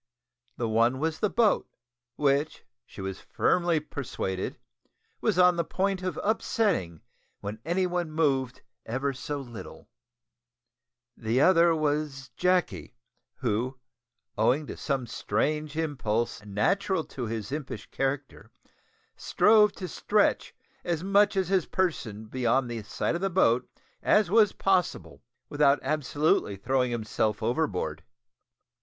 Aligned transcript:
The 0.57 0.67
one 0.67 0.97
was 0.97 1.19
the 1.19 1.29
boat, 1.29 1.69
which, 2.15 2.63
she 2.87 3.01
was 3.01 3.19
firmly 3.21 3.79
persuaded, 3.79 4.57
was 5.21 5.37
on 5.37 5.57
the 5.57 5.63
point 5.63 6.01
of 6.01 6.19
upsetting 6.23 7.01
when 7.41 7.59
any 7.63 7.85
one 7.85 8.09
moved 8.09 8.63
ever 8.83 9.13
so 9.13 9.39
little; 9.39 9.89
the 11.15 11.39
other 11.39 11.75
was 11.75 12.31
Jacky, 12.35 12.95
who, 13.35 13.77
owing 14.39 14.65
to 14.65 14.75
some 14.75 15.05
strange 15.05 15.77
impulse 15.77 16.43
natural 16.43 17.03
to 17.03 17.27
his 17.27 17.51
impish 17.51 17.85
character, 17.91 18.49
strove 19.15 19.71
to 19.73 19.87
stretch 19.87 20.55
as 20.83 21.03
much 21.03 21.35
of 21.35 21.47
his 21.47 21.67
person 21.67 22.25
beyond 22.25 22.71
the 22.71 22.81
side 22.81 23.13
of 23.13 23.21
the 23.21 23.29
boat 23.29 23.69
as 24.01 24.31
was 24.31 24.51
possible 24.51 25.21
without 25.47 25.77
absolutely 25.83 26.55
throwing 26.55 26.89
himself 26.89 27.43
overboard. 27.43 28.03